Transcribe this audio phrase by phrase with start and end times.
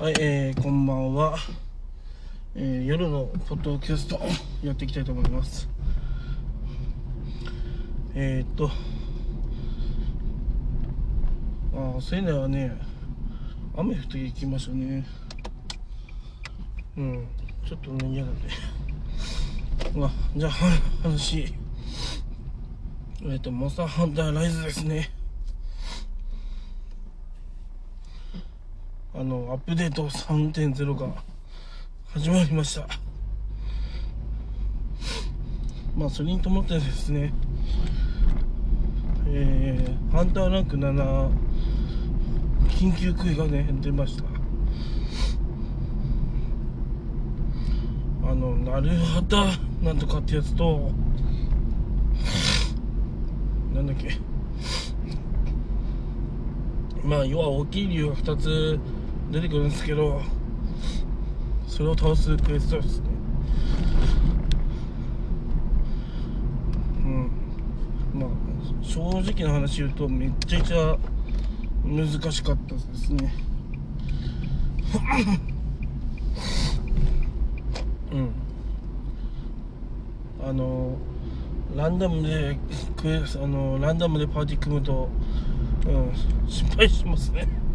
[0.00, 1.36] はい、えー、こんばんは、
[2.54, 4.18] えー、夜のポッドキャスト
[4.62, 5.68] やっていきたいと思います。
[8.14, 8.70] えー、っと
[11.74, 12.80] ああ仙台はね
[13.76, 15.06] 雨降ってきましたね。
[16.96, 17.26] うん
[17.68, 18.36] ちょっとね嫌だね
[19.94, 20.50] まあじゃあ
[21.02, 21.54] 話。
[23.20, 25.10] えー、っとモンスターハンターライズですね。
[29.20, 31.22] あのアップデート3.0が
[32.06, 32.88] 始まりました。
[35.94, 37.30] まあそれに伴ってですね
[39.26, 41.28] えー、ハンターランク7
[42.70, 44.24] 緊急クエがね出ました。
[48.26, 49.44] あのなるはた
[49.84, 50.90] なんとかってやつと
[53.74, 54.16] なんだっけ。
[57.04, 58.80] まあ要は大きい理由が2つ
[59.30, 60.20] 出てくるんですけど
[61.68, 63.08] それを倒すクエストですね。
[67.04, 67.30] うん。
[68.12, 68.30] まあ
[68.82, 70.98] 正直な話言うとめっちゃくちゃ
[71.84, 73.32] 難しかったですね。
[78.12, 78.32] うん。
[80.42, 80.98] あの
[81.76, 82.58] ランダムで
[82.96, 85.08] クエスあのランダムでパーティー組むと
[85.86, 86.12] うん
[86.48, 87.69] 失敗しますね。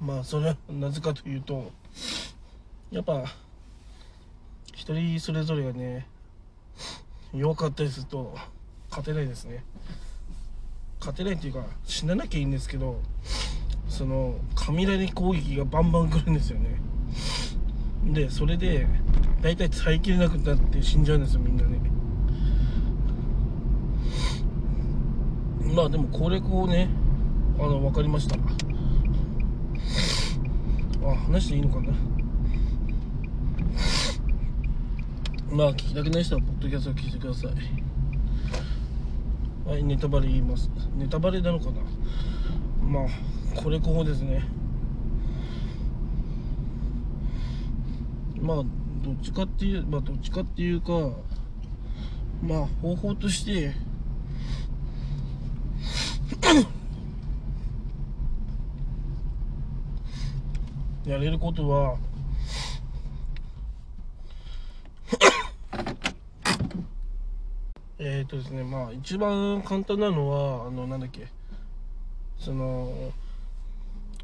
[0.00, 1.70] まあそれはなぜかというと
[2.90, 3.24] やっぱ
[4.74, 6.06] 一人それぞれがね
[7.34, 8.34] 弱かったりすると
[8.88, 9.62] 勝てないですね。
[10.98, 13.00] 勝てないっていうか死ななきゃいいんですけど
[13.88, 16.80] その雷攻撃がバンバン来るんですよね。
[18.04, 18.86] でそれで
[19.42, 21.78] 大体耐えきれなくなって死んじゃうんですよみんなね。
[25.74, 26.88] まあでもこれこうね
[27.58, 28.36] あの分かりました。
[31.02, 31.92] あ話していいのかな？
[35.52, 37.52] まあ聞きたくない人はポッドキャストを聞いてください。
[39.68, 40.70] はいネタバレ言います。
[40.96, 41.72] ネタバレなのかな？
[42.86, 43.08] まあ
[43.60, 44.44] これこうですね。
[48.40, 48.56] まあ
[49.02, 50.92] どっちかっていうまあどっちかっていうか
[52.42, 53.74] まあ方法として
[61.10, 61.98] やれることは
[67.98, 71.26] えっとですねまあ一番簡単なのはあのなんだっけ。
[72.38, 73.12] その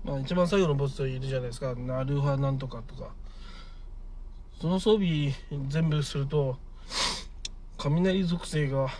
[0.04, 1.74] まあ一番最後のボスといるじゃないですか。
[1.74, 3.12] ナルハなんとかとか。
[4.60, 5.34] その装備
[5.68, 6.56] 全部すると
[7.78, 8.90] 雷属性が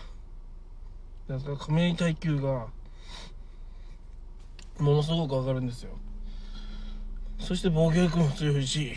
[1.29, 2.67] なんか雷耐久が
[4.77, 5.97] ものすごく上がるんですよ。
[7.39, 8.93] そして防御力も強いし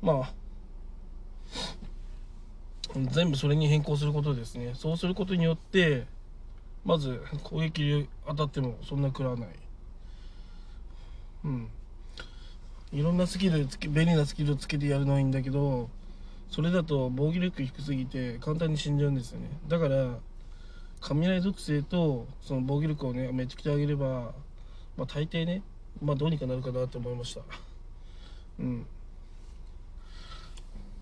[0.00, 0.32] まあ
[3.10, 4.72] 全部それに変更することですね。
[4.74, 6.06] そうすることによって
[6.84, 9.48] まず攻撃当たってもそんな食らわない。
[11.44, 11.68] うん。
[12.92, 15.90] いろんなスキルつけ便利なスキルをつけてやるのはいいんだけど
[16.48, 19.50] それだと防御力低すぎて簡単に死んじゃうんですよね。
[19.68, 20.18] だから
[21.00, 24.32] 雷属性とその防御力をねめっちゃくちゃ上げれば
[24.96, 25.62] まあ大抵ね
[26.02, 27.40] まあどうにかなるかなと思いました。
[28.58, 28.86] うん。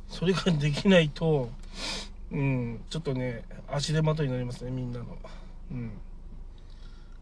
[0.09, 1.51] それができないと
[2.31, 2.85] うん。
[2.89, 5.07] ちょっとね足手まといになりますねみんなの。
[5.71, 5.93] うん。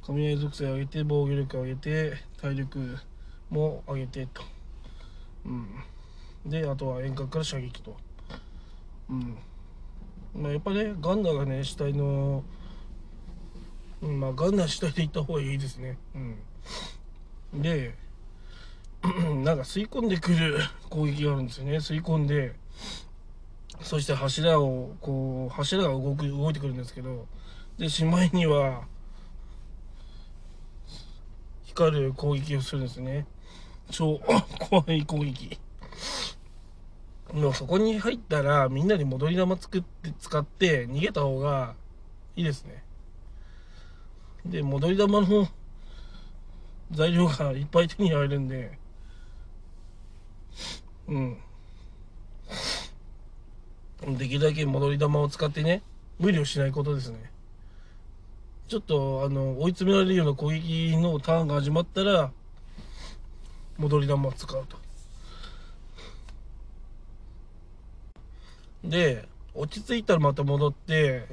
[0.05, 2.99] 雷属性上げて防御力上げて体力
[3.51, 4.43] も上げてと。
[5.47, 5.67] うん。
[6.47, 7.97] であとは遠隔から射撃と。
[9.09, 9.39] うん。
[10.35, 12.43] まあやっぱねガンダーがね死体の
[14.03, 14.21] うん。
[14.21, 15.99] まあガンダー死体で行った方がいいですね。
[16.15, 16.37] うん。
[17.53, 17.95] で
[19.43, 20.59] なんか吸い込んでくる
[20.89, 21.77] 攻撃があるんですよね。
[21.77, 22.55] 吸い込んで
[23.83, 27.27] そして柱をこう柱が動く動いてくるんですけど
[27.79, 28.87] でしまいには
[31.65, 33.27] 光る攻撃をするんですね。
[33.91, 34.21] 超
[34.71, 35.59] 怖い攻撃。
[37.33, 41.75] もうそこに入ったらみんなで戻り玉作って使って逃げた方が
[42.37, 42.85] いいですね。
[44.45, 45.49] で戻り玉の
[46.93, 48.79] 材料がいっぱい手に入るんで。
[51.09, 51.39] うん。
[54.19, 55.83] できるだけ戻り玉を使ってね
[56.19, 57.31] 無理をしないことですね。
[58.69, 62.31] ちょっとあの追い詰められるような攻撃のターンが始まったら
[63.79, 64.79] 戻り玉を使うと。
[68.85, 71.27] で落ち着いたらまた戻って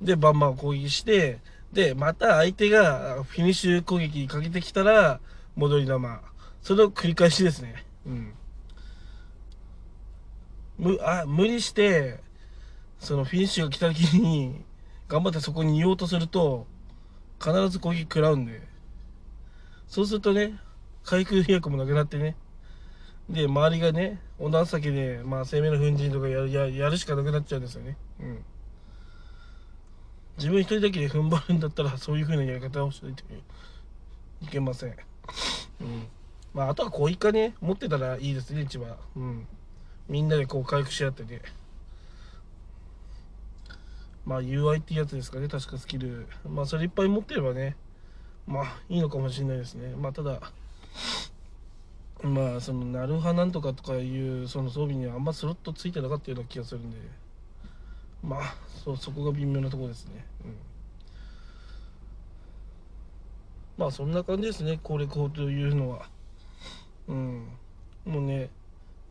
[0.00, 1.38] でバンバン攻撃して
[1.72, 5.20] で、また相手がフィニッシュ攻撃かけてきたら、
[5.54, 6.22] 戻り玉。
[6.62, 7.84] それを繰り返しですね。
[8.06, 8.34] うん。
[10.78, 12.20] む、あ、無理して、
[12.98, 14.64] そのフィニッシュが来た時に、
[15.08, 16.66] 頑張ってそこに言おうとすると、
[17.40, 18.62] 必ず攻撃食らうんで。
[19.86, 20.58] そうするとね、
[21.04, 22.36] 回復薬もなくなってね。
[23.28, 27.96] で、周りがね、女先で、まあ、生命の粉塵とかやるやるしかなくなっちゃうんですよね。
[28.20, 28.44] うん。
[30.38, 33.24] 自分一人だけで踏ん張るんだったらそういう風なやり方をしないと
[34.40, 34.96] いけません。
[35.80, 36.06] うん。
[36.54, 38.96] まああとはこういかね、持ってたらいいですね、一番。
[39.16, 39.46] うん。
[40.08, 41.42] みんなでこう回復し合ってね。
[44.24, 46.28] まあ UI ってやつですかね、確かスキル。
[46.48, 47.76] まあそれいっぱい持ってればね、
[48.46, 49.94] まあいいのかもしれないですね。
[49.96, 50.40] まあただ、
[52.22, 56.96] まあそのなるはなんとかとかいうその装備にはあんまスロットついてなかったような気がするんで。
[58.22, 58.54] まあ
[58.84, 60.54] そそこが微妙なところですね、うん、
[63.76, 66.08] まあそんな感じですね攻略法というのは。
[67.08, 67.48] うん。
[68.04, 68.50] もうね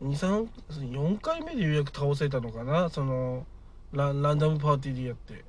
[0.02, 3.46] 234回目でようやく倒せたのかなその
[3.92, 5.44] ランダムパーティーでやって。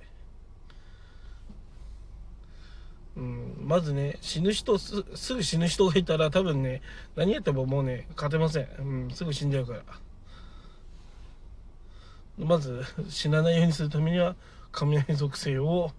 [3.17, 5.03] うん、まずね死ぬ人す
[5.33, 6.81] ぐ死ぬ人がいたら多分ね
[7.17, 9.83] 何やってももうね勝てません、うん、すぐ死んじゃうから。
[12.39, 14.35] まず死なないようにするためには
[14.71, 15.91] 雷属性を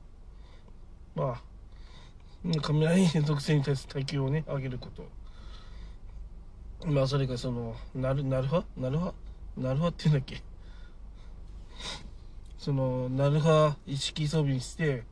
[1.14, 1.42] まあ
[2.62, 5.06] 雷属性に対する耐久をね上げること。
[6.86, 9.12] まあそれがそのなるなるはなるは
[9.56, 10.42] なるはっていうんだっけ？
[12.58, 15.04] そのなるは意識装備にして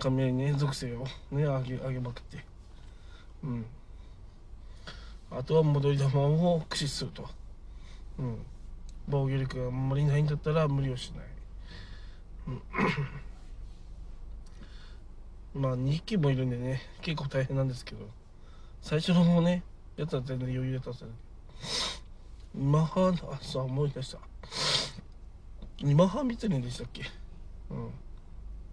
[0.00, 2.44] 雷ね属性をね上げ上げまくって。
[3.44, 3.66] うん。
[5.30, 7.28] あとは戻り玉を駆使すると。
[8.18, 8.38] うん。
[9.08, 11.24] 防御力があんまりないんだったら無理をしない、
[15.58, 18.08] まあ2匹もいるんでね結構大変なんですけど。
[18.80, 19.64] 最初の方ね
[19.96, 21.10] やつは全然余裕で倒せる
[22.54, 24.18] 今半あさあ思い出した。
[25.78, 27.02] 今半密連でしたっけ？
[27.70, 27.90] うん。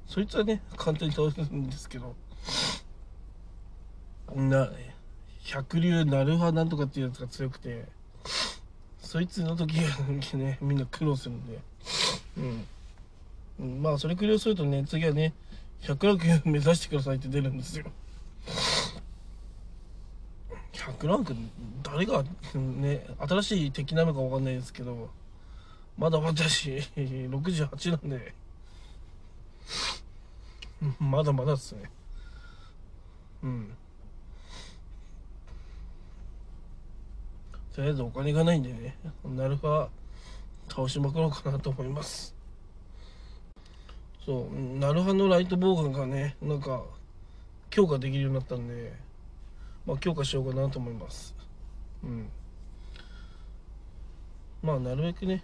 [0.06, 2.16] そいつはね簡単に倒せるんですけど。
[4.36, 4.70] な
[5.44, 7.88] 百竜なるはなんとかっていうやつが強くて。
[9.06, 11.60] そいつの時がねみんな苦労するんで。
[13.60, 15.34] うん、まあそれ苦労するとね次はね
[15.84, 17.86] 100ランク目指してくださいって出るんですよ。
[20.74, 21.36] 100ランク
[21.84, 22.24] 誰が
[22.56, 25.10] ね新しい敵なのか分かんないですけど
[25.98, 28.34] まだまだし68なんで。
[31.00, 31.90] まだまだっすね。
[33.44, 33.72] うん。
[37.76, 38.96] とりあえずお金がないんでね
[39.26, 39.90] なるは
[40.70, 42.34] 倒しまくろうかなと思います。
[44.26, 46.84] そうなるはのライトボウガンがねなんか
[47.70, 48.94] 強化できるようになったんで
[49.86, 51.36] まあ強化しようかなと思います。
[52.02, 52.30] うん。
[54.64, 55.44] まあなるべくね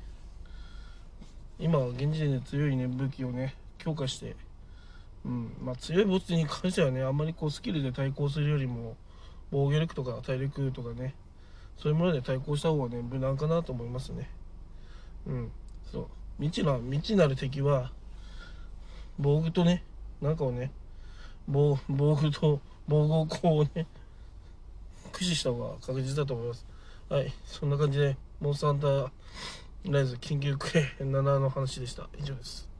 [1.60, 4.38] 今現時点で強いね武器をね強化して
[5.26, 5.52] うん。
[5.62, 8.96] まあ強いボスに関してはねあんまりこうスキルで対抗するよりも
[9.52, 11.14] 防御力とか体力とかね
[11.82, 14.30] そういうもので対抗した方がね無難かなと思いますね。
[15.26, 15.52] うん。
[15.92, 16.08] そう。
[16.40, 17.92] 未知な未知なる敵は
[19.18, 19.84] 防具とね
[20.22, 20.72] なんかをね
[21.48, 23.88] 防防具と防護鋼をね
[25.12, 26.66] 駆使した方が確実だと思います。
[27.10, 27.34] はい。
[27.46, 32.08] そんな感じでモンスターハンターライズ緊急クエ7の話でした。
[32.20, 32.71] 以上です。